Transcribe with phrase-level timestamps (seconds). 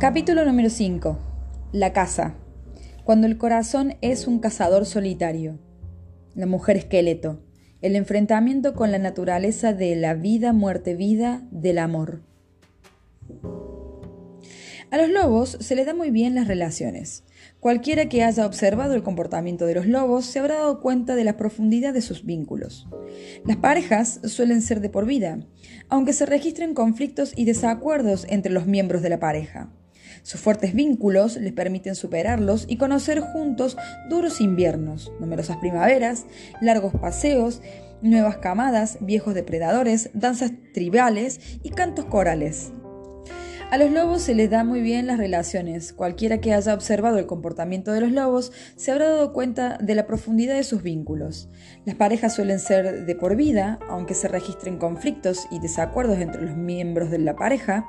[0.00, 1.18] Capítulo número 5.
[1.72, 2.36] La caza.
[3.02, 5.58] Cuando el corazón es un cazador solitario.
[6.36, 7.42] La mujer esqueleto.
[7.82, 12.22] El enfrentamiento con la naturaleza de la vida, muerte, vida, del amor.
[14.92, 17.24] A los lobos se les da muy bien las relaciones.
[17.58, 21.36] Cualquiera que haya observado el comportamiento de los lobos se habrá dado cuenta de la
[21.36, 22.86] profundidad de sus vínculos.
[23.44, 25.40] Las parejas suelen ser de por vida,
[25.88, 29.72] aunque se registren conflictos y desacuerdos entre los miembros de la pareja.
[30.22, 33.76] Sus fuertes vínculos les permiten superarlos y conocer juntos
[34.08, 36.26] duros inviernos, numerosas primaveras,
[36.60, 37.62] largos paseos,
[38.02, 42.72] nuevas camadas, viejos depredadores, danzas tribales y cantos corales.
[43.70, 45.92] A los lobos se les da muy bien las relaciones.
[45.92, 50.06] Cualquiera que haya observado el comportamiento de los lobos se habrá dado cuenta de la
[50.06, 51.50] profundidad de sus vínculos.
[51.84, 56.56] Las parejas suelen ser de por vida, aunque se registren conflictos y desacuerdos entre los
[56.56, 57.84] miembros de la pareja.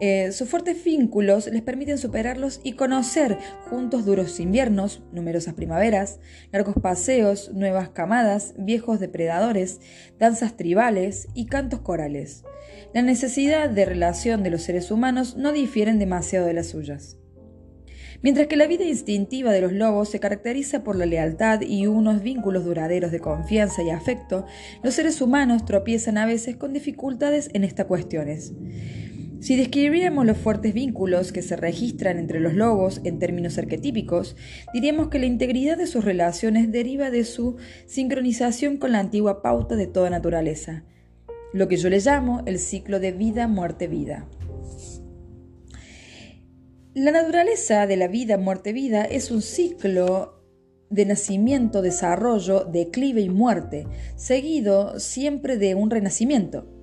[0.00, 3.38] Eh, sus fuertes vínculos les permiten superarlos y conocer
[3.70, 6.18] juntos duros inviernos, numerosas primaveras,
[6.52, 9.80] largos paseos, nuevas camadas, viejos depredadores,
[10.18, 12.44] danzas tribales y cantos corales.
[12.92, 17.18] La necesidad de relación de los seres humanos no difieren demasiado de las suyas.
[18.22, 22.22] Mientras que la vida instintiva de los lobos se caracteriza por la lealtad y unos
[22.22, 24.46] vínculos duraderos de confianza y afecto,
[24.82, 28.54] los seres humanos tropiezan a veces con dificultades en estas cuestiones.
[29.40, 34.36] Si describiéramos los fuertes vínculos que se registran entre los lobos en términos arquetípicos,
[34.72, 39.76] diríamos que la integridad de sus relaciones deriva de su sincronización con la antigua pauta
[39.76, 40.84] de toda naturaleza,
[41.52, 44.28] lo que yo le llamo el ciclo de vida, muerte, vida.
[46.94, 50.44] La naturaleza de la vida, muerte, vida es un ciclo
[50.90, 56.73] de nacimiento, desarrollo, declive y muerte, seguido siempre de un renacimiento.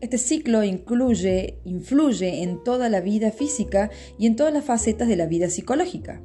[0.00, 5.16] Este ciclo incluye, influye en toda la vida física y en todas las facetas de
[5.16, 6.22] la vida psicológica.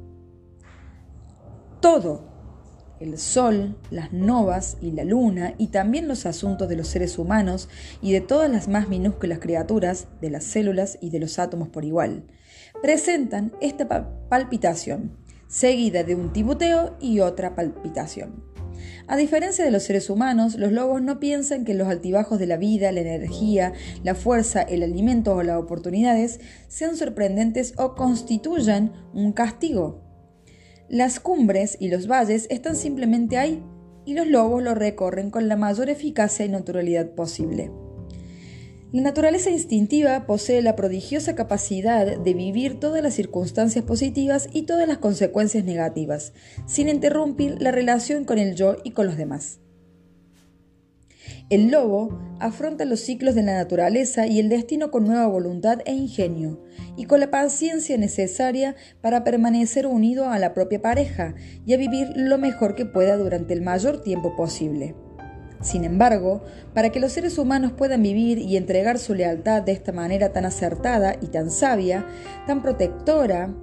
[1.80, 2.34] Todo,
[3.00, 7.68] el sol, las novas y la luna, y también los asuntos de los seres humanos
[8.00, 11.84] y de todas las más minúsculas criaturas, de las células y de los átomos por
[11.84, 12.24] igual,
[12.80, 13.88] presentan esta
[14.28, 15.16] palpitación,
[15.48, 18.53] seguida de un tibuteo y otra palpitación.
[19.06, 22.56] A diferencia de los seres humanos, los lobos no piensan que los altibajos de la
[22.56, 23.72] vida, la energía,
[24.02, 30.00] la fuerza, el alimento o las oportunidades sean sorprendentes o constituyan un castigo.
[30.88, 33.62] Las cumbres y los valles están simplemente ahí
[34.06, 37.83] y los lobos lo recorren con la mayor eficacia y naturalidad posible.
[38.94, 44.86] La naturaleza instintiva posee la prodigiosa capacidad de vivir todas las circunstancias positivas y todas
[44.86, 46.32] las consecuencias negativas,
[46.66, 49.58] sin interrumpir la relación con el yo y con los demás.
[51.50, 55.92] El lobo afronta los ciclos de la naturaleza y el destino con nueva voluntad e
[55.92, 56.62] ingenio,
[56.96, 61.34] y con la paciencia necesaria para permanecer unido a la propia pareja
[61.66, 64.94] y a vivir lo mejor que pueda durante el mayor tiempo posible.
[65.64, 66.42] Sin embargo,
[66.74, 70.44] para que los seres humanos puedan vivir y entregar su lealtad de esta manera tan
[70.44, 72.06] acertada y tan sabia,
[72.46, 73.54] tan protectora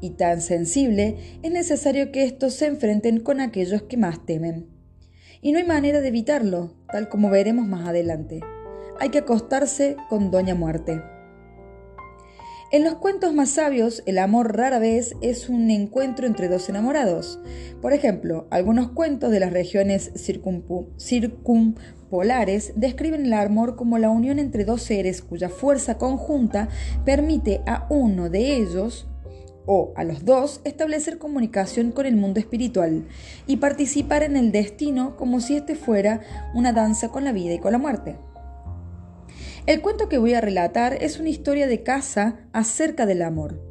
[0.00, 4.68] y tan sensible, es necesario que estos se enfrenten con aquellos que más temen.
[5.42, 8.40] Y no hay manera de evitarlo, tal como veremos más adelante.
[8.98, 11.02] Hay que acostarse con Doña Muerte.
[12.72, 17.40] En los cuentos más sabios, el amor rara vez es un encuentro entre dos enamorados.
[17.82, 24.64] Por ejemplo, algunos cuentos de las regiones circumpolares describen el amor como la unión entre
[24.64, 26.68] dos seres cuya fuerza conjunta
[27.04, 29.08] permite a uno de ellos
[29.66, 33.04] o a los dos establecer comunicación con el mundo espiritual
[33.48, 36.20] y participar en el destino como si éste fuera
[36.54, 38.29] una danza con la vida y con la muerte.
[39.70, 43.62] El cuento que voy a relatar es una historia de caza acerca del amor.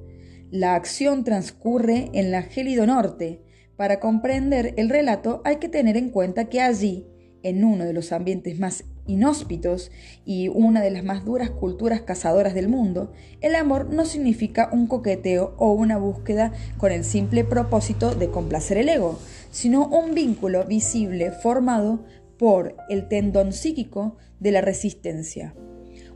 [0.50, 3.42] La acción transcurre en la gélido norte.
[3.76, 7.06] Para comprender el relato hay que tener en cuenta que allí,
[7.44, 9.92] en uno de los ambientes más inhóspitos
[10.24, 14.88] y una de las más duras culturas cazadoras del mundo, el amor no significa un
[14.88, 19.20] coqueteo o una búsqueda con el simple propósito de complacer el ego,
[19.52, 22.06] sino un vínculo visible formado
[22.38, 25.54] por el tendón psíquico de la resistencia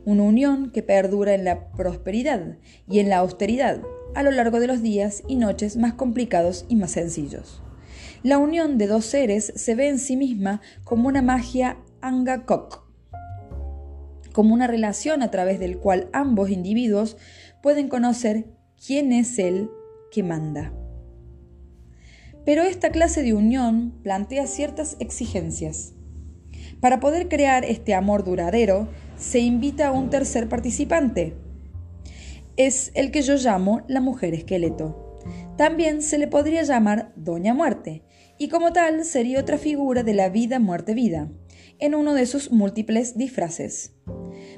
[0.06, 2.58] una unión que perdura en la prosperidad
[2.90, 3.82] y en la austeridad
[4.16, 7.62] a lo largo de los días y noches más complicados y más sencillos.
[8.22, 12.84] La unión de dos seres se ve en sí misma como una magia angakok,
[14.34, 17.18] como una relación a través del cual ambos individuos
[17.62, 18.46] pueden conocer
[18.86, 19.70] quién es el
[20.12, 20.74] que manda.
[22.46, 25.94] Pero esta clase de unión plantea ciertas exigencias.
[26.82, 31.36] Para poder crear este amor duradero, se invita a un tercer participante.
[32.56, 35.20] es el que yo llamo la mujer esqueleto.
[35.58, 38.04] También se le podría llamar Doña Muerte,
[38.38, 41.32] y como tal sería otra figura de la vida, muerte, vida,
[41.80, 43.94] en uno de sus múltiples disfraces.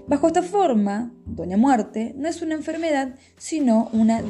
[0.07, 4.21] Bajo esta forma, Doña Muerte no es una enfermedad, sino una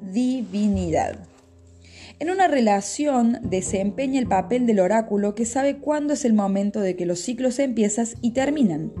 [0.00, 1.31] divinidad.
[2.22, 6.94] En una relación desempeña el papel del oráculo que sabe cuándo es el momento de
[6.94, 8.92] que los ciclos empiezan y terminan.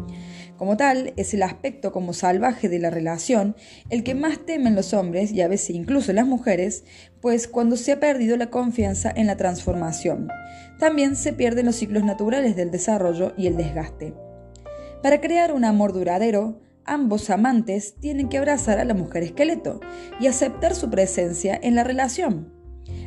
[0.56, 3.54] Como tal, es el aspecto como salvaje de la relación
[3.90, 6.82] el que más temen los hombres y a veces incluso las mujeres,
[7.20, 10.26] pues cuando se ha perdido la confianza en la transformación.
[10.80, 14.14] También se pierden los ciclos naturales del desarrollo y el desgaste.
[15.00, 19.78] Para crear un amor duradero, ambos amantes tienen que abrazar a la mujer esqueleto
[20.18, 22.61] y aceptar su presencia en la relación.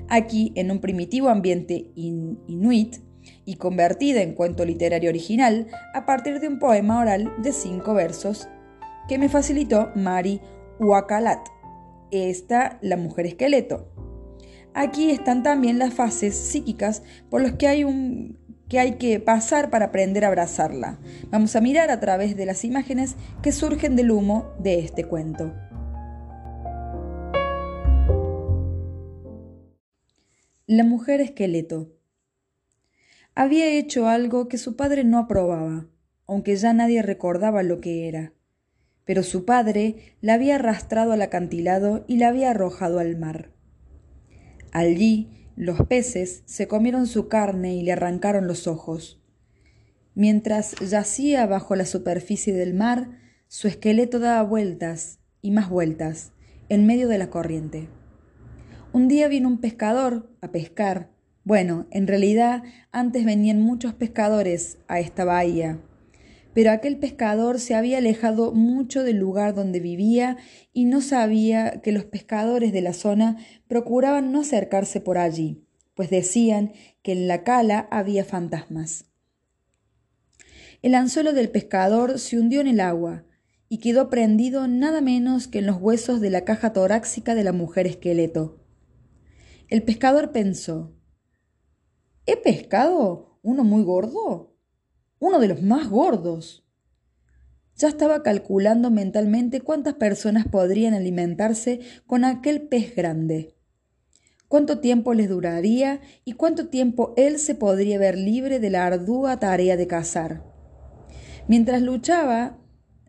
[0.09, 2.97] Aquí, en un primitivo ambiente inuit
[3.43, 8.47] y convertida en cuento literario original a partir de un poema oral de cinco versos
[9.07, 10.41] que me facilitó Mari
[10.79, 11.47] Huacalat,
[12.11, 13.91] esta la mujer esqueleto.
[14.73, 18.37] Aquí están también las fases psíquicas por las que hay un
[18.67, 20.99] que hay que pasar para aprender a abrazarla.
[21.29, 25.53] Vamos a mirar a través de las imágenes que surgen del humo de este cuento.
[30.67, 31.93] La mujer esqueleto.
[33.35, 35.85] Había hecho algo que su padre no aprobaba,
[36.25, 38.33] aunque ya nadie recordaba lo que era.
[39.05, 43.51] Pero su padre la había arrastrado al acantilado y la había arrojado al mar.
[44.71, 49.21] Allí los peces se comieron su carne y le arrancaron los ojos.
[50.15, 56.31] Mientras yacía bajo la superficie del mar, su esqueleto daba vueltas y más vueltas
[56.69, 57.87] en medio de la corriente.
[58.95, 61.11] Un día vino un pescador a pescar.
[61.43, 62.63] Bueno, en realidad
[62.93, 65.81] antes venían muchos pescadores a esta bahía
[66.53, 70.37] pero aquel pescador se había alejado mucho del lugar donde vivía
[70.71, 73.35] y no sabía que los pescadores de la zona
[73.67, 75.65] procuraban no acercarse por allí,
[75.95, 76.71] pues decían
[77.03, 79.03] que en la cala había fantasmas.
[80.81, 83.25] El anzuelo del pescador se hundió en el agua
[83.67, 87.51] y quedó prendido nada menos que en los huesos de la caja torácica de la
[87.51, 88.64] mujer esqueleto.
[89.75, 90.95] El pescador pensó
[92.25, 94.55] ¿He pescado uno muy gordo?
[95.19, 96.65] uno de los más gordos.
[97.75, 103.57] Ya estaba calculando mentalmente cuántas personas podrían alimentarse con aquel pez grande,
[104.47, 109.41] cuánto tiempo les duraría y cuánto tiempo él se podría ver libre de la ardua
[109.41, 110.45] tarea de cazar.
[111.49, 112.61] Mientras luchaba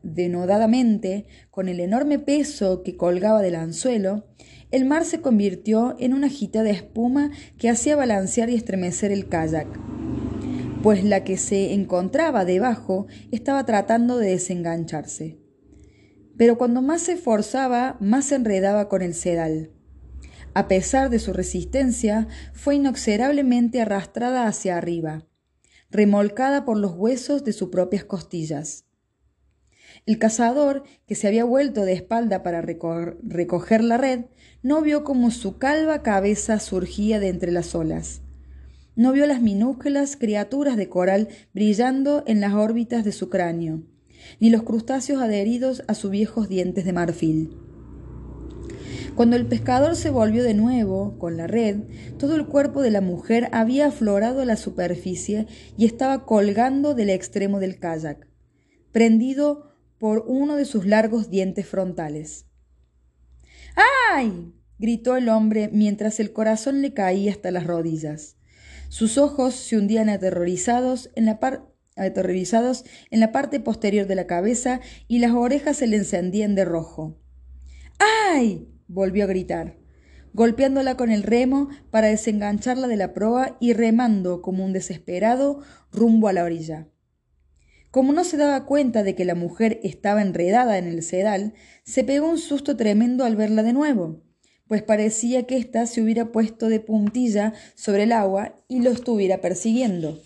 [0.03, 4.25] denodadamente con el enorme peso que colgaba del anzuelo,
[4.71, 9.29] el mar se convirtió en una gita de espuma que hacía balancear y estremecer el
[9.29, 9.69] kayak
[10.87, 15.37] pues la que se encontraba debajo estaba tratando de desengancharse.
[16.37, 19.73] Pero cuando más se esforzaba, más se enredaba con el sedal.
[20.55, 25.27] A pesar de su resistencia, fue inexorablemente arrastrada hacia arriba,
[25.91, 28.86] remolcada por los huesos de sus propias costillas.
[30.07, 34.27] El cazador, que se había vuelto de espalda para recoger la red,
[34.63, 38.23] no vio cómo su calva cabeza surgía de entre las olas
[38.97, 43.83] no vio las minúsculas criaturas de coral brillando en las órbitas de su cráneo,
[44.41, 47.57] ni los crustáceos adheridos a sus viejos dientes de marfil.
[49.15, 51.77] Cuando el pescador se volvió de nuevo con la red,
[52.19, 57.11] todo el cuerpo de la mujer había aflorado a la superficie y estaba colgando del
[57.11, 58.27] extremo del kayak,
[58.93, 62.47] prendido por uno de sus largos dientes frontales.
[64.13, 64.53] ¡Ay!
[64.79, 68.37] gritó el hombre mientras el corazón le caía hasta las rodillas.
[68.89, 71.41] Sus ojos se hundían aterrorizados en la,
[71.97, 76.65] aterrorizados en la parte posterior de la cabeza y las orejas se le encendían de
[76.65, 77.19] rojo.
[77.99, 78.69] ¡Ay!
[78.89, 79.79] volvió a gritar,
[80.33, 85.61] golpeándola con el remo para desengancharla de la proa y remando como un desesperado
[85.91, 86.89] rumbo a la orilla.
[87.91, 92.05] Como no se daba cuenta de que la mujer estaba enredada en el sedal, se
[92.05, 94.27] pegó un susto tremendo al verla de nuevo
[94.69, 99.41] pues parecía que ésta se hubiera puesto de puntilla sobre el agua y lo estuviera
[99.41, 100.21] persiguiendo.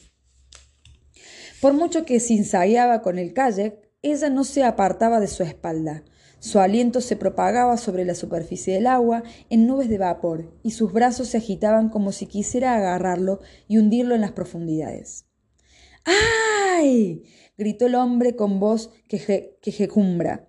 [1.61, 6.05] Por mucho que ensayaba con el kayak, ella no se apartaba de su espalda.
[6.39, 10.91] Su aliento se propagaba sobre la superficie del agua en nubes de vapor, y sus
[10.91, 15.27] brazos se agitaban como si quisiera agarrarlo y hundirlo en las profundidades.
[16.07, 17.25] ¡Ay!
[17.61, 20.49] Gritó el hombre con voz que quejumbra,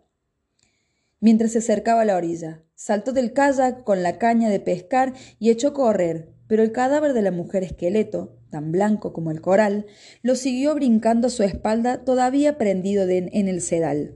[1.19, 2.63] mientras se acercaba a la orilla.
[2.73, 7.13] Saltó del kayak con la caña de pescar y echó a correr, pero el cadáver
[7.13, 9.85] de la mujer esqueleto, tan blanco como el coral,
[10.23, 14.15] lo siguió brincando a su espalda todavía prendido en el sedal.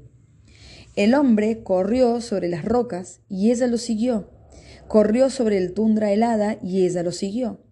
[0.96, 4.32] El hombre corrió sobre las rocas y ella lo siguió.
[4.88, 7.64] Corrió sobre el tundra helada y ella lo siguió.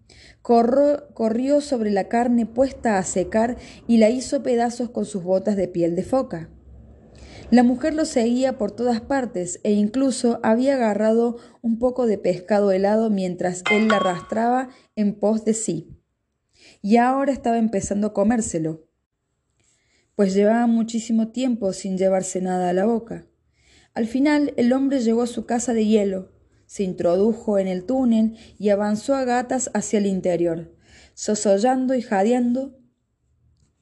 [0.44, 3.56] Corrió sobre la carne puesta a secar
[3.88, 6.50] y la hizo pedazos con sus botas de piel de foca.
[7.50, 12.72] La mujer lo seguía por todas partes e incluso había agarrado un poco de pescado
[12.72, 15.96] helado mientras él la arrastraba en pos de sí.
[16.82, 18.86] Y ahora estaba empezando a comérselo,
[20.14, 23.26] pues llevaba muchísimo tiempo sin llevarse nada a la boca.
[23.94, 26.33] Al final el hombre llegó a su casa de hielo,
[26.74, 30.74] se introdujo en el túnel y avanzó a gatas hacia el interior,
[31.14, 32.76] sosollando y jadeando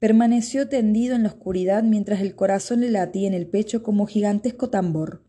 [0.03, 4.69] Permaneció tendido en la oscuridad mientras el corazón le latía en el pecho como gigantesco
[4.69, 5.23] tambor.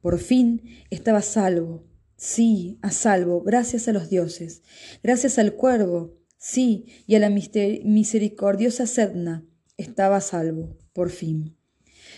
[0.00, 1.84] Por fin estaba salvo.
[2.16, 4.62] Sí, a salvo, gracias a los dioses,
[5.02, 11.54] gracias al cuervo, sí, y a la misericordiosa Sedna, estaba a salvo, por fin.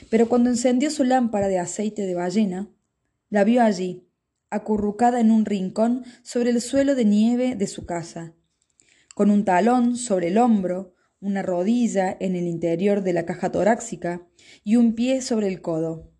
[0.09, 2.71] Pero cuando encendió su lámpara de aceite de ballena,
[3.29, 4.06] la vio allí,
[4.51, 8.35] acurrucada en un rincón sobre el suelo de nieve de su casa,
[9.15, 14.27] con un talón sobre el hombro, una rodilla en el interior de la caja torácica
[14.63, 16.13] y un pie sobre el codo.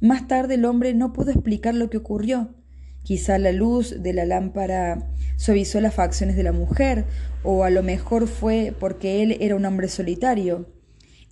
[0.00, 2.54] Más tarde el hombre no pudo explicar lo que ocurrió.
[3.02, 7.06] Quizá la luz de la lámpara suavizó las facciones de la mujer,
[7.42, 10.72] o a lo mejor fue porque él era un hombre solitario.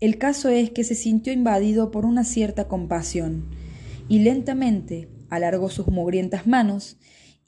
[0.01, 3.49] El caso es que se sintió invadido por una cierta compasión,
[4.09, 6.99] y lentamente alargó sus mugrientas manos,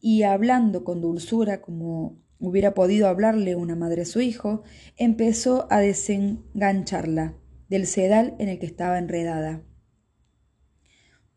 [0.00, 4.62] y hablando con dulzura como hubiera podido hablarle una madre a su hijo,
[4.96, 7.36] empezó a desengancharla
[7.68, 9.62] del sedal en el que estaba enredada.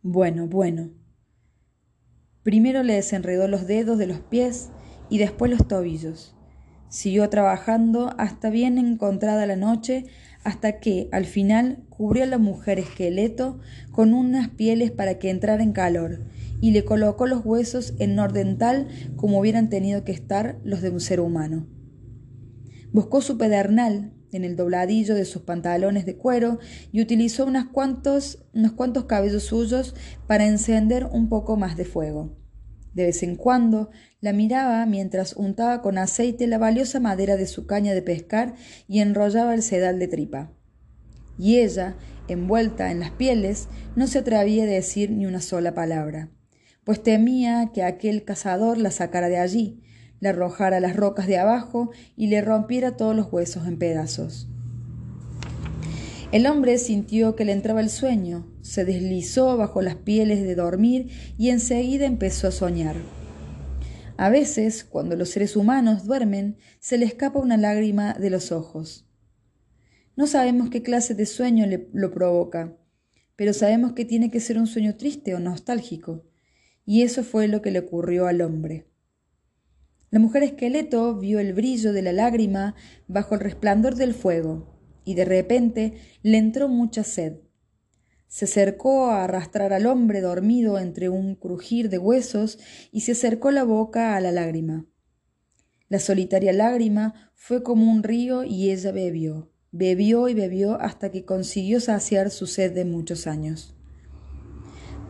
[0.02, 0.92] Bueno, bueno.
[2.42, 4.72] Primero le desenredó los dedos de los pies
[5.10, 6.33] y después los tobillos.
[6.94, 10.06] Siguió trabajando hasta bien encontrada la noche,
[10.44, 13.60] hasta que, al final, cubrió a la mujer esqueleto
[13.92, 16.22] con unas pieles para que entrara en calor,
[16.62, 20.92] y le colocó los huesos en orden tal como hubieran tenido que estar los de
[20.92, 21.66] un ser humano.
[22.92, 26.60] Buscó su pedernal en el dobladillo de sus pantalones de cuero
[26.92, 29.96] y utilizó unos cuantos, unos cuantos cabellos suyos
[30.28, 32.38] para encender un poco más de fuego.
[32.94, 33.90] De vez en cuando
[34.24, 38.56] la miraba mientras untaba con aceite la valiosa madera de su caña de pescar
[38.88, 40.52] y enrollaba el sedal de tripa.
[41.38, 41.96] Y ella,
[42.28, 46.32] envuelta en las pieles, no se atrevía a decir ni una sola palabra
[46.84, 49.82] pues temía que aquel cazador la sacara de allí,
[50.20, 54.50] le arrojara las rocas de abajo y le rompiera todos los huesos en pedazos.
[56.32, 61.10] El hombre sintió que le entraba el sueño, se deslizó bajo las pieles de dormir
[61.38, 62.96] y enseguida empezó a soñar.
[64.18, 69.08] A veces, cuando los seres humanos duermen, se le escapa una lágrima de los ojos.
[70.16, 72.78] No sabemos qué clase de sueño lo provoca,
[73.36, 76.26] pero sabemos que tiene que ser un sueño triste o nostálgico
[76.86, 78.88] y eso fue lo que le ocurrió al hombre.
[80.10, 82.76] La mujer esqueleto vio el brillo de la lágrima
[83.08, 87.40] bajo el resplandor del fuego, y de repente le entró mucha sed.
[88.34, 92.58] Se acercó a arrastrar al hombre dormido entre un crujir de huesos
[92.92, 94.88] y se acercó la boca a la lágrima.
[95.88, 101.26] La solitaria lágrima fue como un río y ella bebió, bebió y bebió hasta que
[101.26, 103.76] consiguió saciar su sed de muchos años.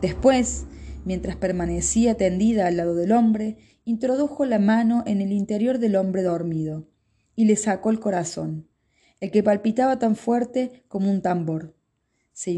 [0.02, 0.66] Después
[1.04, 6.22] Mientras permanecía tendida al lado del hombre, introdujo la mano en el interior del hombre
[6.22, 6.88] dormido
[7.36, 8.68] y le sacó el corazón,
[9.20, 11.73] el que palpitaba tan fuerte como un tambor.
[12.34, 12.50] Se,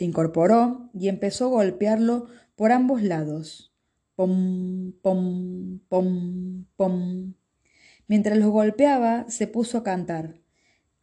[0.00, 3.72] incorporó y empezó a golpearlo por ambos lados.
[4.16, 7.34] Pom, pom, pom, pom.
[8.06, 10.44] Mientras lo golpeaba, se puso a cantar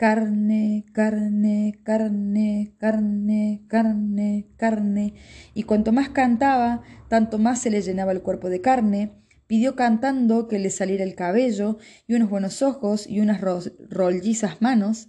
[0.01, 5.13] carne, carne, carne, carne, carne, carne,
[5.53, 9.11] y cuanto más cantaba, tanto más se le llenaba el cuerpo de carne,
[9.45, 11.77] pidió cantando que le saliera el cabello
[12.07, 15.07] y unos buenos ojos y unas rollizas manos,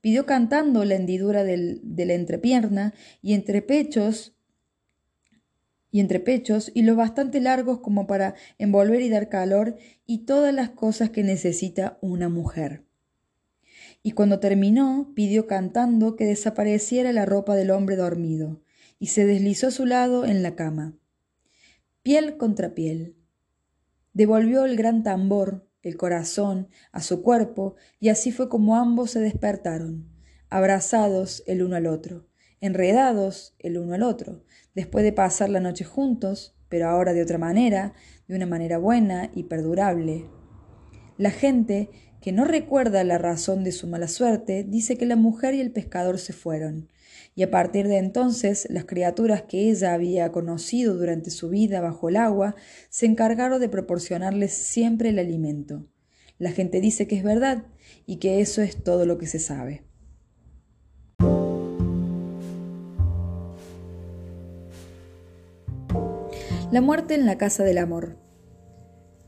[0.00, 4.34] pidió cantando la hendidura de la entrepierna y entre pechos
[5.92, 9.76] y entre pechos y lo bastante largos como para envolver y dar calor
[10.06, 12.84] y todas las cosas que necesita una mujer
[14.02, 18.62] y cuando terminó pidió cantando que desapareciera la ropa del hombre dormido,
[18.98, 20.94] y se deslizó a su lado en la cama.
[22.02, 23.16] Piel contra piel.
[24.12, 29.20] Devolvió el gran tambor, el corazón, a su cuerpo, y así fue como ambos se
[29.20, 30.08] despertaron,
[30.48, 32.26] abrazados el uno al otro,
[32.60, 34.44] enredados el uno al otro,
[34.74, 37.94] después de pasar la noche juntos, pero ahora de otra manera,
[38.28, 40.26] de una manera buena y perdurable.
[41.16, 45.54] La gente que no recuerda la razón de su mala suerte, dice que la mujer
[45.54, 46.88] y el pescador se fueron,
[47.34, 52.08] y a partir de entonces las criaturas que ella había conocido durante su vida bajo
[52.08, 52.56] el agua
[52.88, 55.86] se encargaron de proporcionarles siempre el alimento.
[56.38, 57.64] La gente dice que es verdad
[58.06, 59.84] y que eso es todo lo que se sabe.
[66.70, 68.16] La muerte en la casa del amor.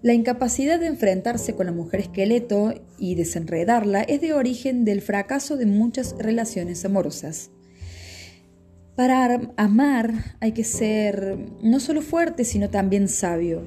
[0.00, 5.56] La incapacidad de enfrentarse con la mujer esqueleto y desenredarla es de origen del fracaso
[5.56, 7.50] de muchas relaciones amorosas.
[8.96, 13.62] Para amar hay que ser no solo fuerte, sino también sabio.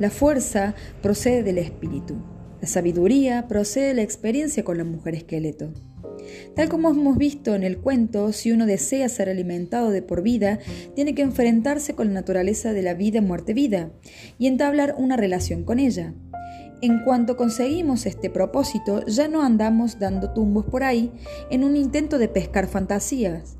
[0.00, 2.16] La fuerza procede del espíritu.
[2.60, 5.72] La sabiduría procede de la experiencia con la mujer esqueleto.
[6.56, 10.58] Tal como hemos visto en el cuento, si uno desea ser alimentado de por vida,
[10.96, 13.92] tiene que enfrentarse con la naturaleza de la vida, muerte, vida,
[14.38, 16.14] y entablar una relación con ella.
[16.80, 21.12] En cuanto conseguimos este propósito, ya no andamos dando tumbos por ahí
[21.50, 23.56] en un intento de pescar fantasías,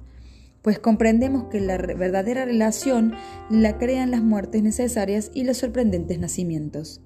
[0.65, 3.13] pues comprendemos que la verdadera relación
[3.51, 7.03] la crean las muertes necesarias y los sorprendentes nacimientos.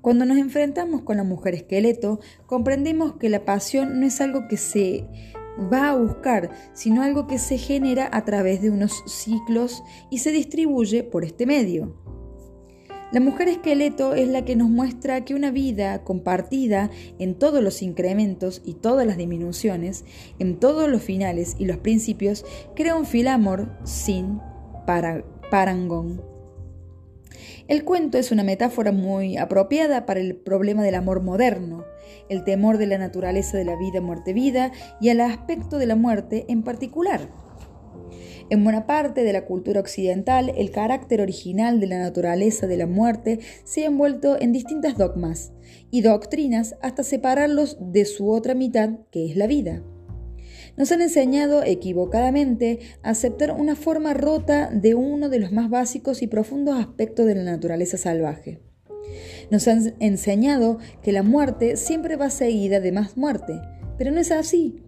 [0.00, 4.56] Cuando nos enfrentamos con la mujer esqueleto, comprendemos que la pasión no es algo que
[4.56, 5.06] se
[5.72, 10.32] va a buscar, sino algo que se genera a través de unos ciclos y se
[10.32, 12.05] distribuye por este medio.
[13.12, 17.80] La mujer esqueleto es la que nos muestra que una vida compartida en todos los
[17.80, 20.04] incrementos y todas las disminuciones,
[20.40, 22.44] en todos los finales y los principios,
[22.74, 24.40] crea un filamor sin
[24.86, 26.20] parangón.
[27.68, 31.84] El cuento es una metáfora muy apropiada para el problema del amor moderno,
[32.28, 35.96] el temor de la naturaleza de la vida, muerte, vida y al aspecto de la
[35.96, 37.28] muerte en particular.
[38.48, 42.86] En buena parte de la cultura occidental, el carácter original de la naturaleza de la
[42.86, 45.52] muerte se ha envuelto en distintas dogmas
[45.90, 49.82] y doctrinas hasta separarlos de su otra mitad, que es la vida
[50.76, 56.22] nos han enseñado equivocadamente a aceptar una forma rota de uno de los más básicos
[56.22, 58.60] y profundos aspectos de la naturaleza salvaje.
[59.50, 63.60] Nos han enseñado que la muerte siempre va seguida de más muerte,
[63.96, 64.82] pero no es así.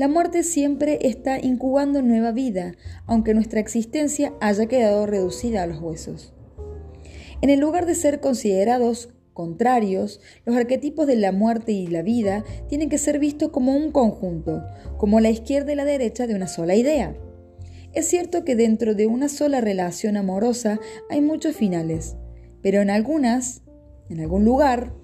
[0.00, 2.72] La muerte siempre está incubando nueva vida,
[3.04, 6.32] aunque nuestra existencia haya quedado reducida a los huesos.
[7.42, 12.46] En el lugar de ser considerados contrarios, los arquetipos de la muerte y la vida
[12.70, 14.64] tienen que ser vistos como un conjunto,
[14.96, 17.14] como la izquierda y la derecha de una sola idea.
[17.92, 22.16] Es cierto que dentro de una sola relación amorosa hay muchos finales,
[22.62, 23.64] pero en algunas,
[24.08, 24.94] en algún lugar,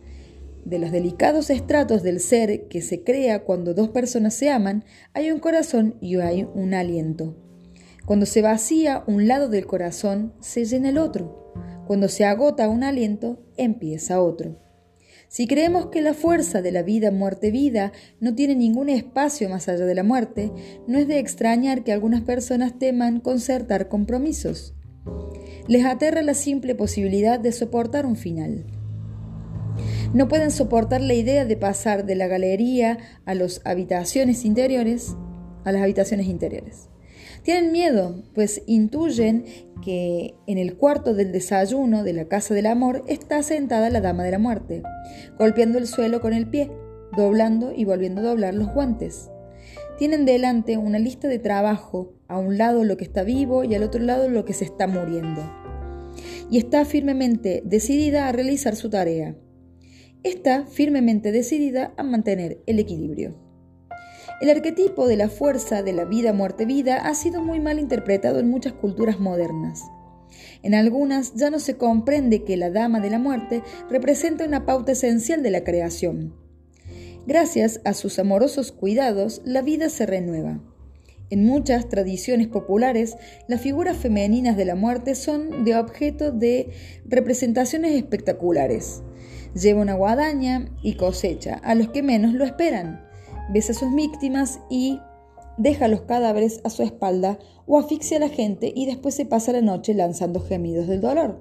[0.67, 5.31] de los delicados estratos del ser que se crea cuando dos personas se aman, hay
[5.31, 7.37] un corazón y hay un aliento.
[8.05, 11.55] Cuando se vacía un lado del corazón, se llena el otro.
[11.87, 14.61] Cuando se agota un aliento, empieza otro.
[15.29, 19.69] Si creemos que la fuerza de la vida, muerte, vida no tiene ningún espacio más
[19.69, 20.53] allá de la muerte,
[20.89, 24.75] no es de extrañar que algunas personas teman concertar compromisos.
[25.69, 28.67] Les aterra la simple posibilidad de soportar un final.
[30.15, 35.17] No pueden soportar la idea de pasar de la galería a las habitaciones interiores,
[35.65, 36.89] a las habitaciones interiores.
[37.43, 39.45] Tienen miedo, pues intuyen
[39.83, 44.25] que en el cuarto del desayuno de la casa del amor está sentada la dama
[44.25, 44.83] de la muerte,
[45.39, 46.71] golpeando el suelo con el pie,
[47.17, 49.31] doblando y volviendo a doblar los guantes.
[49.99, 53.83] Tienen delante una lista de trabajo, a un lado lo que está vivo y al
[53.83, 55.41] otro lado lo que se está muriendo.
[56.51, 59.37] Y está firmemente decidida a realizar su tarea.
[60.27, 63.37] Está firmemente decidida a mantener el equilibrio.
[64.41, 68.41] El arquetipo de la fuerza de la vida, muerte, vida ha sido muy mal interpretado
[68.41, 69.85] en muchas culturas modernas.
[70.65, 74.91] En algunas ya no se comprende que la dama de la muerte representa una pauta
[74.91, 76.35] esencial de la creación.
[77.29, 80.61] Gracias a sus amorosos cuidados, la vida se renueva.
[81.31, 86.71] En muchas tradiciones populares, las figuras femeninas de la muerte son de objeto de
[87.05, 89.05] representaciones espectaculares.
[89.61, 93.07] Lleva una guadaña y cosecha a los que menos lo esperan
[93.49, 95.01] besa a sus víctimas y
[95.57, 99.53] deja los cadáveres a su espalda o asfixia a la gente y después se pasa
[99.53, 101.41] la noche lanzando gemidos del dolor.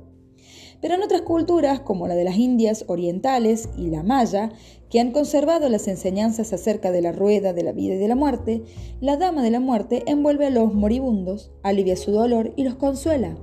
[0.81, 4.51] Pero en otras culturas, como la de las Indias orientales y la maya,
[4.89, 8.15] que han conservado las enseñanzas acerca de la rueda de la vida y de la
[8.15, 8.61] muerte,
[8.99, 13.35] la dama de la muerte envuelve a los moribundos, alivia su dolor y los consuela.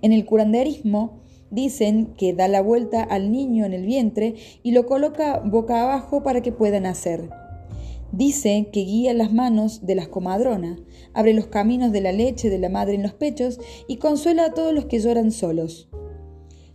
[0.00, 4.86] En el curanderismo, Dicen que da la vuelta al niño en el vientre y lo
[4.86, 7.30] coloca boca abajo para que pueda nacer.
[8.12, 10.80] Dice que guía las manos de las comadronas,
[11.12, 14.54] abre los caminos de la leche de la madre en los pechos y consuela a
[14.54, 15.88] todos los que lloran solos.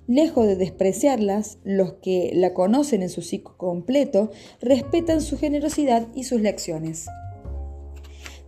[0.08, 4.30] Lejos de despreciarlas, los que la conocen en su ciclo completo
[4.60, 7.08] respetan su generosidad y sus lecciones.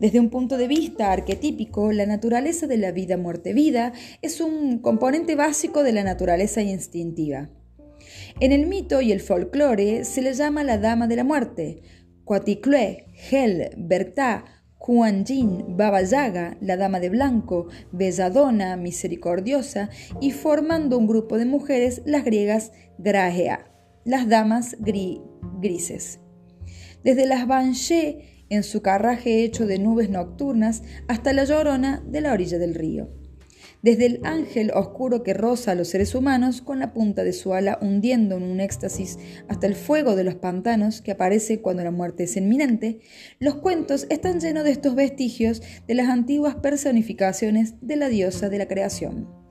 [0.04, 5.82] Desde un punto de vista arquetípico, la naturaleza de la vida-muerte-vida es un componente básico
[5.82, 7.50] de la naturaleza instintiva.
[8.42, 11.84] En el mito y el folclore se le llama la Dama de la Muerte,
[12.26, 14.44] Coaticlue, Hel, Bertá,
[14.78, 19.90] Kuan Yin, Baba Yaga, la Dama de Blanco, Belladona, Misericordiosa,
[20.20, 23.72] y formando un grupo de mujeres, las griegas Gragea,
[24.04, 26.20] las damas grises.
[27.06, 32.34] Desde las Banshee en su carraje hecho de nubes nocturnas hasta la llorona de la
[32.34, 33.10] orilla del río.
[33.82, 37.54] Desde el ángel oscuro que roza a los seres humanos con la punta de su
[37.54, 41.92] ala hundiendo en un éxtasis hasta el fuego de los pantanos que aparece cuando la
[41.92, 43.02] muerte es inminente,
[43.40, 48.58] los cuentos están llenos de estos vestigios de las antiguas personificaciones de la diosa de
[48.60, 49.43] la creación.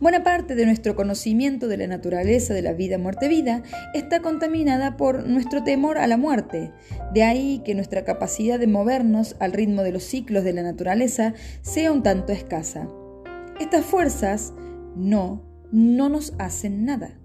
[0.00, 5.28] Buena parte de nuestro conocimiento de la naturaleza de la vida muerte-vida está contaminada por
[5.28, 6.72] nuestro temor a la muerte.
[7.12, 11.34] De ahí que nuestra capacidad de movernos al ritmo de los ciclos de la naturaleza
[11.60, 12.88] sea un tanto escasa.
[13.60, 14.54] Estas fuerzas
[14.96, 17.18] no, no nos hacen nada.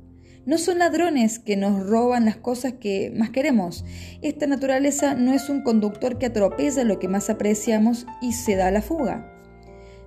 [0.46, 3.86] No son ladrones que nos roban las cosas que más queremos.
[4.22, 8.70] Esta naturaleza no es un conductor que atropella lo que más apreciamos y se da
[8.70, 9.32] la fuga.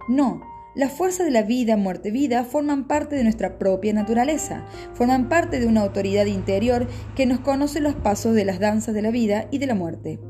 [0.07, 0.43] No,
[0.79, 4.65] la fuerza de la vida, muerte, vida forman parte de nuestra propia naturaleza,
[4.95, 6.87] forman parte de una autoridad interior
[7.17, 10.21] que nos conoce los pasos de las danzas de la vida y de la muerte.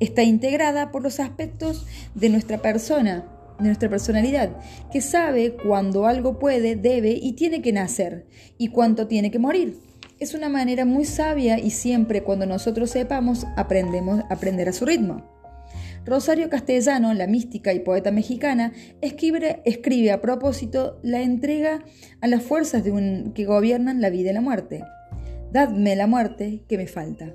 [0.00, 3.26] Está integrada por los aspectos de nuestra persona,
[3.58, 4.56] de nuestra personalidad,
[4.90, 9.78] que sabe cuándo algo puede, debe y tiene que nacer y cuánto tiene que morir.
[10.18, 14.86] Es una manera muy sabia y siempre cuando nosotros sepamos aprendemos a aprender a su
[14.86, 15.33] ritmo.
[16.04, 21.82] Rosario Castellano, la mística y poeta mexicana, escribe, escribe a propósito la entrega
[22.20, 24.84] a las fuerzas de un, que gobiernan la vida y la muerte.
[25.50, 27.32] Dadme la muerte que me falta.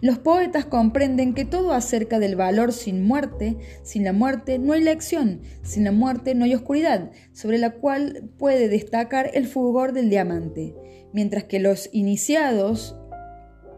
[0.00, 4.82] Los poetas comprenden que todo acerca del valor sin muerte, sin la muerte no hay
[4.82, 10.10] lección, sin la muerte no hay oscuridad, sobre la cual puede destacar el fulgor del
[10.10, 10.74] diamante,
[11.12, 12.96] mientras que los iniciados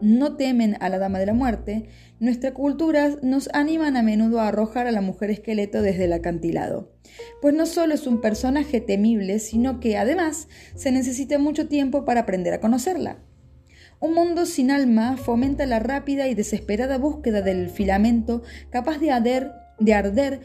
[0.01, 1.85] no temen a la dama de la muerte,
[2.19, 6.91] nuestra cultura nos animan a menudo a arrojar a la mujer esqueleto desde el acantilado.
[7.41, 12.21] Pues no solo es un personaje temible, sino que además se necesita mucho tiempo para
[12.21, 13.19] aprender a conocerla.
[13.99, 19.51] Un mundo sin alma fomenta la rápida y desesperada búsqueda del filamento capaz de arder,
[19.79, 20.41] de arder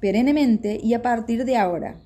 [0.00, 2.05] perennemente y a partir de ahora.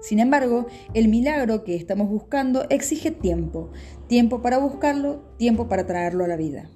[0.00, 3.70] Sin embargo, el milagro que estamos buscando exige tiempo,
[4.06, 6.70] tiempo para buscarlo, tiempo para traerlo a la vida.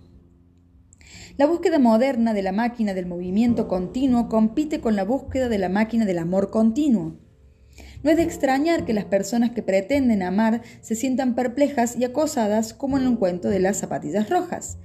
[1.39, 5.69] La búsqueda moderna de la máquina del movimiento continuo compite con la búsqueda de la
[5.69, 7.17] máquina del amor continuo.
[8.03, 12.75] No es de extrañar que las personas que pretenden amar se sientan perplejas y acosadas
[12.75, 14.79] como en el cuento de las zapatillas rojas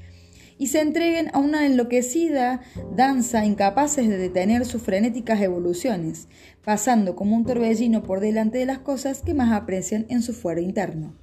[0.57, 2.61] y se entreguen a una enloquecida
[2.95, 6.27] danza incapaces de detener sus frenéticas evoluciones,
[6.63, 10.61] pasando como un torbellino por delante de las cosas que más aprecian en su fuero
[10.61, 11.13] interno.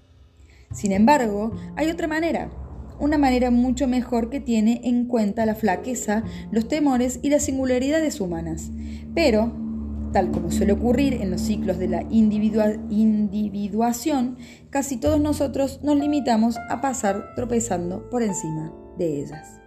[0.72, 2.50] Sin embargo, hay otra manera,
[2.98, 8.20] una manera mucho mejor que tiene en cuenta la flaqueza, los temores y las singularidades
[8.20, 8.70] humanas,
[9.14, 9.52] pero,
[10.12, 14.36] tal como suele ocurrir en los ciclos de la individuación,
[14.70, 19.60] casi todos nosotros nos limitamos a pasar tropezando por encima de ellas.